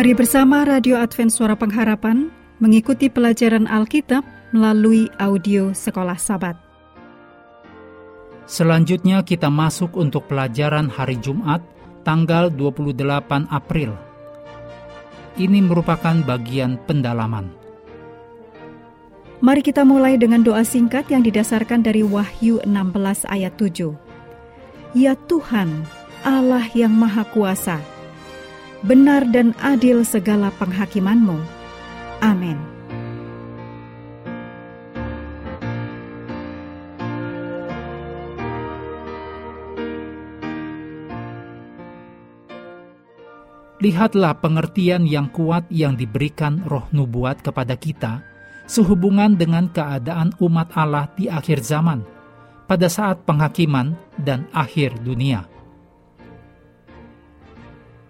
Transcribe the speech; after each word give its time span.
Mari 0.00 0.16
bersama 0.16 0.64
Radio 0.64 0.96
Advent 0.96 1.28
Suara 1.28 1.52
Pengharapan 1.52 2.32
mengikuti 2.56 3.12
pelajaran 3.12 3.68
Alkitab 3.68 4.24
melalui 4.48 5.12
audio 5.20 5.76
Sekolah 5.76 6.16
Sabat. 6.16 6.56
Selanjutnya 8.48 9.20
kita 9.20 9.52
masuk 9.52 10.00
untuk 10.00 10.24
pelajaran 10.24 10.88
hari 10.88 11.20
Jumat 11.20 11.60
tanggal 12.00 12.48
28 12.48 13.44
April. 13.52 13.92
Ini 15.36 15.68
merupakan 15.68 16.16
bagian 16.24 16.80
pendalaman. 16.88 17.52
Mari 19.44 19.60
kita 19.60 19.84
mulai 19.84 20.16
dengan 20.16 20.40
doa 20.40 20.64
singkat 20.64 21.12
yang 21.12 21.20
didasarkan 21.20 21.84
dari 21.84 22.00
Wahyu 22.00 22.56
16 22.64 23.28
ayat 23.28 23.52
7. 23.52 23.92
Ya 24.96 25.12
Tuhan, 25.28 25.84
Allah 26.24 26.64
yang 26.72 26.96
Maha 26.96 27.28
Kuasa, 27.28 27.99
benar 28.84 29.28
dan 29.28 29.52
adil 29.60 30.04
segala 30.04 30.48
penghakimanmu. 30.56 31.38
Amin. 32.20 32.58
Lihatlah 43.80 44.36
pengertian 44.36 45.08
yang 45.08 45.32
kuat 45.32 45.64
yang 45.72 45.96
diberikan 45.96 46.60
roh 46.68 46.84
nubuat 46.92 47.40
kepada 47.40 47.80
kita 47.80 48.20
sehubungan 48.68 49.34
dengan 49.34 49.72
keadaan 49.72 50.30
umat 50.38 50.70
Allah 50.76 51.08
di 51.16 51.26
akhir 51.26 51.64
zaman, 51.64 52.06
pada 52.70 52.86
saat 52.86 53.26
penghakiman 53.26 53.98
dan 54.20 54.46
akhir 54.54 55.00
dunia. 55.02 55.42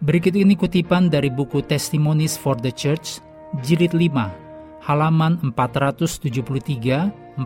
Berikut 0.01 0.33
ini 0.33 0.57
kutipan 0.57 1.13
dari 1.13 1.29
buku 1.29 1.61
Testimonies 1.61 2.33
for 2.33 2.57
the 2.57 2.73
Church, 2.73 3.21
jilid 3.61 3.93
5, 3.93 4.81
halaman 4.81 5.37
473-474. 5.53 7.37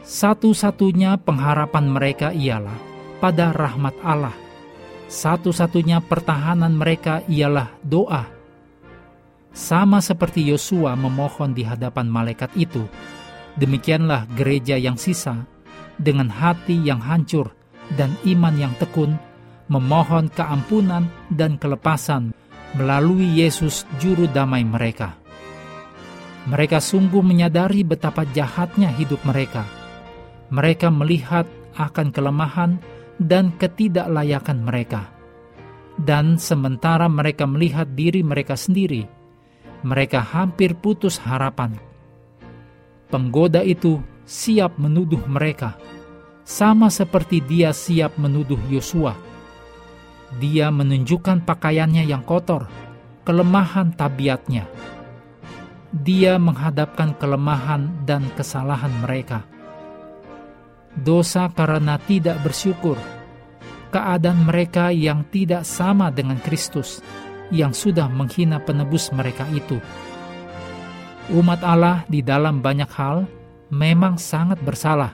Satu-satunya 0.00 1.20
pengharapan 1.20 1.84
mereka 1.84 2.32
ialah 2.32 2.80
pada 3.20 3.52
rahmat 3.52 3.92
Allah. 4.00 4.32
Satu-satunya 5.12 6.00
pertahanan 6.00 6.72
mereka 6.72 7.20
ialah 7.28 7.76
doa. 7.84 8.24
Sama 9.52 10.00
seperti 10.00 10.48
Yosua 10.48 10.96
memohon 10.96 11.52
di 11.52 11.60
hadapan 11.60 12.08
malaikat 12.08 12.56
itu, 12.56 12.88
demikianlah 13.60 14.24
gereja 14.32 14.80
yang 14.80 14.96
sisa 14.96 15.44
dengan 16.00 16.32
hati 16.32 16.80
yang 16.80 17.04
hancur 17.04 17.52
dan 18.00 18.16
iman 18.24 18.56
yang 18.56 18.72
tekun 18.80 19.20
memohon 19.70 20.32
keampunan 20.32 21.06
dan 21.30 21.58
kelepasan 21.60 22.34
melalui 22.74 23.28
Yesus 23.42 23.84
juru 24.00 24.26
damai 24.28 24.64
mereka. 24.64 25.16
Mereka 26.48 26.82
sungguh 26.82 27.22
menyadari 27.22 27.86
betapa 27.86 28.26
jahatnya 28.26 28.90
hidup 28.90 29.22
mereka. 29.22 29.62
Mereka 30.50 30.90
melihat 30.90 31.46
akan 31.78 32.10
kelemahan 32.10 32.82
dan 33.22 33.54
ketidaklayakan 33.54 34.58
mereka. 34.66 35.06
Dan 35.94 36.40
sementara 36.40 37.06
mereka 37.06 37.46
melihat 37.46 37.86
diri 37.94 38.24
mereka 38.24 38.58
sendiri, 38.58 39.06
mereka 39.86 40.24
hampir 40.24 40.74
putus 40.74 41.20
harapan. 41.20 41.78
Penggoda 43.12 43.60
itu 43.62 44.00
siap 44.24 44.80
menuduh 44.80 45.20
mereka, 45.28 45.76
sama 46.42 46.88
seperti 46.88 47.44
dia 47.44 47.70
siap 47.70 48.16
menuduh 48.18 48.58
Yosua 48.72 49.31
dia 50.40 50.72
menunjukkan 50.72 51.44
pakaiannya 51.44 52.08
yang 52.08 52.24
kotor, 52.24 52.70
kelemahan 53.26 53.92
tabiatnya. 53.92 54.64
Dia 55.92 56.40
menghadapkan 56.40 57.12
kelemahan 57.20 58.08
dan 58.08 58.24
kesalahan 58.32 58.92
mereka. 59.04 59.44
Dosa 60.96 61.52
karena 61.52 62.00
tidak 62.00 62.40
bersyukur, 62.40 62.96
keadaan 63.92 64.48
mereka 64.48 64.88
yang 64.88 65.28
tidak 65.28 65.68
sama 65.68 66.08
dengan 66.08 66.40
Kristus, 66.40 67.04
yang 67.52 67.76
sudah 67.76 68.08
menghina 68.08 68.56
penebus 68.56 69.12
mereka 69.12 69.44
itu. 69.52 69.76
Umat 71.32 71.60
Allah 71.60 72.08
di 72.08 72.24
dalam 72.24 72.64
banyak 72.64 72.90
hal 72.92 73.28
memang 73.68 74.16
sangat 74.16 74.60
bersalah. 74.64 75.12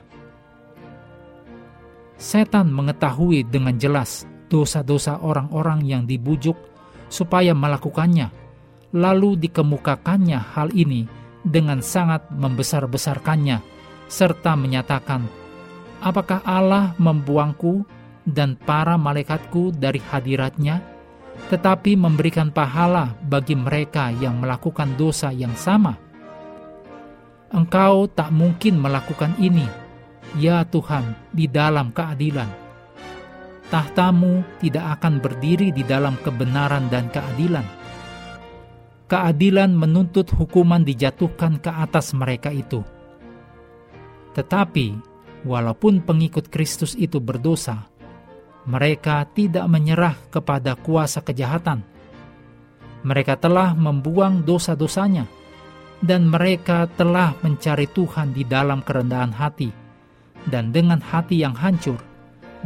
Setan 2.19 2.71
mengetahui 2.71 3.47
dengan 3.47 3.79
jelas 3.79 4.27
dosa-dosa 4.49 5.21
orang-orang 5.21 5.85
yang 5.85 6.03
dibujuk 6.09 6.57
supaya 7.07 7.53
melakukannya, 7.53 8.33
lalu 8.91 9.37
dikemukakannya 9.37 10.39
hal 10.41 10.73
ini 10.73 11.05
dengan 11.45 11.79
sangat 11.79 12.27
membesar-besarkannya, 12.33 13.61
serta 14.09 14.57
menyatakan, 14.57 15.29
Apakah 15.99 16.39
Allah 16.47 16.95
membuangku 16.95 17.83
dan 18.23 18.55
para 18.55 18.95
malaikatku 18.95 19.75
dari 19.75 19.99
hadiratnya, 19.99 20.79
tetapi 21.51 21.99
memberikan 21.99 22.55
pahala 22.55 23.15
bagi 23.19 23.53
mereka 23.55 24.07
yang 24.15 24.39
melakukan 24.39 24.95
dosa 24.95 25.29
yang 25.35 25.51
sama? 25.59 25.99
Engkau 27.51 28.07
tak 28.07 28.29
mungkin 28.31 28.79
melakukan 28.79 29.35
ini, 29.41 29.65
ya 30.39 30.63
Tuhan, 30.63 31.17
di 31.33 31.49
dalam 31.49 31.91
keadilan 31.91 32.68
tahtamu 33.69 34.41
tidak 34.57 34.99
akan 34.99 35.21
berdiri 35.21 35.69
di 35.69 35.85
dalam 35.85 36.17
kebenaran 36.25 36.89
dan 36.89 37.07
keadilan. 37.13 37.65
Keadilan 39.09 39.73
menuntut 39.73 40.29
hukuman 40.33 40.81
dijatuhkan 40.85 41.57
ke 41.61 41.69
atas 41.69 42.13
mereka 42.13 42.53
itu. 42.53 42.85
Tetapi, 44.37 44.93
walaupun 45.45 46.05
pengikut 46.05 46.49
Kristus 46.53 46.93
itu 46.93 47.17
berdosa, 47.17 47.89
mereka 48.69 49.25
tidak 49.33 49.65
menyerah 49.65 50.13
kepada 50.29 50.77
kuasa 50.77 51.25
kejahatan. 51.25 51.81
Mereka 53.01 53.41
telah 53.41 53.73
membuang 53.73 54.45
dosa-dosanya, 54.45 55.25
dan 56.05 56.29
mereka 56.29 56.85
telah 56.93 57.33
mencari 57.41 57.89
Tuhan 57.89 58.35
di 58.35 58.45
dalam 58.45 58.85
kerendahan 58.85 59.33
hati, 59.33 59.73
dan 60.45 60.69
dengan 60.69 61.01
hati 61.01 61.41
yang 61.41 61.57
hancur 61.57 62.08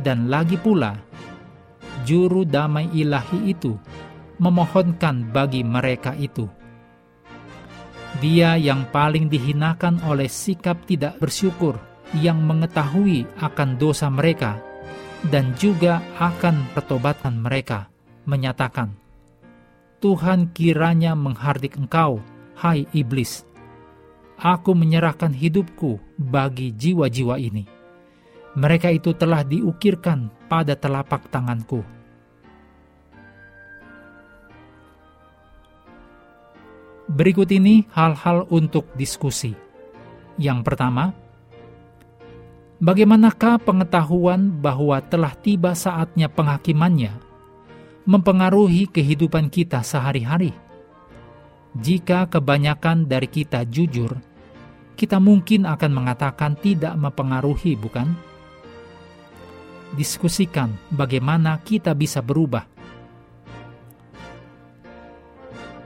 dan 0.02 0.32
lagi 0.32 0.58
pula, 0.58 0.98
juru 2.08 2.42
damai 2.48 2.90
ilahi 2.90 3.54
itu 3.54 3.78
memohonkan 4.42 5.30
bagi 5.30 5.62
mereka 5.62 6.18
itu. 6.18 6.50
Dia 8.22 8.58
yang 8.58 8.90
paling 8.94 9.30
dihinakan 9.30 10.02
oleh 10.06 10.30
sikap 10.30 10.86
tidak 10.86 11.18
bersyukur 11.18 11.78
yang 12.14 12.46
mengetahui 12.46 13.26
akan 13.42 13.78
dosa 13.82 14.10
mereka 14.10 14.62
dan 15.26 15.58
juga 15.58 16.04
akan 16.22 16.70
pertobatan 16.78 17.42
mereka, 17.42 17.90
menyatakan, 18.30 18.94
Tuhan 19.98 20.52
kiranya 20.52 21.16
menghardik 21.16 21.80
engkau, 21.80 22.22
hai 22.60 22.86
iblis. 22.92 23.48
Aku 24.36 24.76
menyerahkan 24.76 25.32
hidupku 25.32 26.04
bagi 26.20 26.76
jiwa-jiwa 26.76 27.40
ini 27.40 27.83
mereka 28.54 28.94
itu 28.94 29.18
telah 29.18 29.42
diukirkan 29.42 30.30
pada 30.46 30.78
telapak 30.78 31.26
tanganku. 31.34 31.82
Berikut 37.10 37.50
ini 37.52 37.86
hal-hal 37.94 38.48
untuk 38.50 38.90
diskusi. 38.98 39.54
Yang 40.40 40.60
pertama, 40.66 41.14
bagaimanakah 42.82 43.62
pengetahuan 43.62 44.50
bahwa 44.50 44.98
telah 45.02 45.34
tiba 45.38 45.78
saatnya 45.78 46.26
penghakimannya 46.26 47.14
mempengaruhi 48.10 48.90
kehidupan 48.90 49.50
kita 49.54 49.86
sehari-hari? 49.86 50.54
Jika 51.74 52.30
kebanyakan 52.30 53.10
dari 53.10 53.26
kita 53.26 53.66
jujur, 53.66 54.14
kita 54.94 55.18
mungkin 55.18 55.66
akan 55.66 55.92
mengatakan 55.92 56.54
tidak 56.58 56.94
mempengaruhi, 56.98 57.74
bukan? 57.78 58.33
Diskusikan 59.94 60.74
bagaimana 60.90 61.62
kita 61.62 61.94
bisa 61.94 62.20
berubah. 62.20 62.66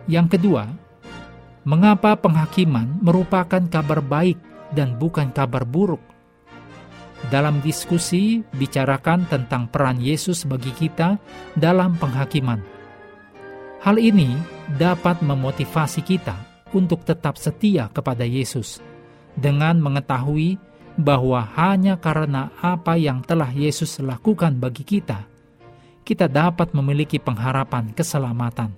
Yang 0.08 0.40
kedua, 0.40 0.72
mengapa 1.68 2.16
penghakiman 2.16 2.88
merupakan 3.04 3.60
kabar 3.68 4.00
baik 4.00 4.40
dan 4.72 4.96
bukan 4.96 5.30
kabar 5.36 5.68
buruk? 5.68 6.00
Dalam 7.28 7.60
diskusi, 7.60 8.46
bicarakan 8.56 9.28
tentang 9.28 9.68
peran 9.68 10.00
Yesus 10.00 10.48
bagi 10.48 10.72
kita 10.72 11.20
dalam 11.58 12.00
penghakiman. 12.00 12.62
Hal 13.84 14.00
ini 14.00 14.38
dapat 14.80 15.20
memotivasi 15.20 16.06
kita 16.06 16.38
untuk 16.72 17.04
tetap 17.04 17.36
setia 17.36 17.90
kepada 17.92 18.24
Yesus 18.24 18.80
dengan 19.36 19.82
mengetahui 19.82 20.56
bahwa 20.98 21.46
hanya 21.54 21.96
karena 22.02 22.50
apa 22.58 22.98
yang 22.98 23.22
telah 23.22 23.54
Yesus 23.54 24.02
lakukan 24.02 24.58
bagi 24.58 24.82
kita, 24.82 25.30
kita 26.02 26.26
dapat 26.26 26.74
memiliki 26.74 27.22
pengharapan 27.22 27.94
keselamatan. 27.94 28.74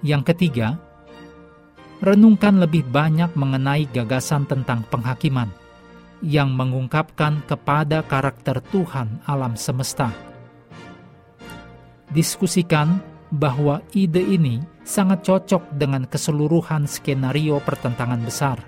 Yang 0.00 0.32
ketiga, 0.32 0.80
renungkan 2.00 2.56
lebih 2.56 2.88
banyak 2.88 3.36
mengenai 3.36 3.84
gagasan 3.92 4.48
tentang 4.48 4.80
penghakiman 4.88 5.52
yang 6.24 6.56
mengungkapkan 6.56 7.44
kepada 7.44 8.00
karakter 8.00 8.64
Tuhan 8.72 9.20
alam 9.28 9.60
semesta. 9.60 10.08
Diskusikan 12.08 13.04
bahwa 13.30 13.84
ide 13.92 14.24
ini 14.24 14.64
sangat 14.82 15.22
cocok 15.22 15.76
dengan 15.76 16.08
keseluruhan 16.08 16.88
skenario 16.88 17.60
pertentangan 17.62 18.20
besar. 18.24 18.58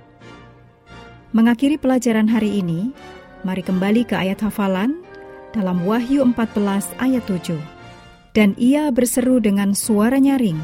Mengakhiri 1.32 1.81
pelajaran 1.81 2.29
hari 2.29 2.61
ini, 2.61 2.93
mari 3.40 3.64
kembali 3.64 4.05
ke 4.05 4.12
ayat 4.12 4.44
hafalan 4.44 5.00
dalam 5.56 5.81
Wahyu 5.81 6.29
14 6.29 6.93
ayat 7.00 7.25
7. 7.25 7.56
Dan 8.37 8.52
ia 8.61 8.93
berseru 8.93 9.40
dengan 9.40 9.73
suara 9.73 10.20
nyaring, 10.20 10.61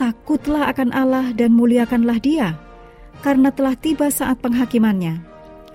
Takutlah 0.00 0.72
akan 0.72 0.88
Allah 0.96 1.36
dan 1.36 1.52
muliakanlah 1.52 2.16
dia, 2.16 2.56
karena 3.20 3.52
telah 3.52 3.76
tiba 3.76 4.08
saat 4.08 4.40
penghakimannya 4.40 5.20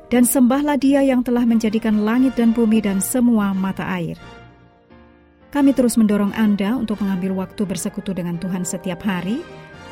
dan 0.10 0.26
sembahlah 0.26 0.82
Dia 0.82 1.06
yang 1.06 1.22
telah 1.22 1.46
menjadikan 1.46 2.02
langit 2.02 2.34
dan 2.34 2.50
bumi 2.50 2.82
dan 2.82 2.98
semua 3.00 3.54
mata 3.54 3.86
air. 3.86 4.18
Kami 5.54 5.70
terus 5.74 6.02
mendorong 6.02 6.34
Anda 6.34 6.78
untuk 6.78 6.98
mengambil 7.06 7.46
waktu 7.46 7.62
bersekutu 7.62 8.18
dengan 8.18 8.42
Tuhan 8.42 8.66
setiap 8.66 9.06
hari 9.06 9.46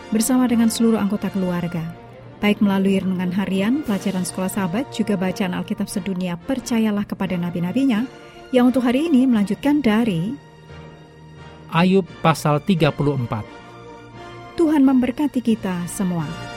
bersama 0.10 0.50
dengan 0.50 0.74
seluruh 0.74 0.98
anggota 0.98 1.30
keluarga, 1.30 2.07
baik 2.38 2.62
melalui 2.62 3.02
renungan 3.02 3.34
harian, 3.34 3.82
pelajaran 3.86 4.26
sekolah 4.26 4.52
sahabat, 4.52 4.90
juga 4.94 5.18
bacaan 5.18 5.58
Alkitab 5.58 5.90
sedunia, 5.90 6.38
percayalah 6.38 7.06
kepada 7.06 7.38
nabi-nabinya, 7.38 8.06
yang 8.54 8.72
untuk 8.72 8.86
hari 8.86 9.10
ini 9.12 9.28
melanjutkan 9.28 9.84
dari 9.84 10.34
Ayub 11.68 12.08
pasal 12.24 12.64
34. 12.64 13.44
Tuhan 14.56 14.82
memberkati 14.88 15.44
kita 15.44 15.84
semua. 15.86 16.57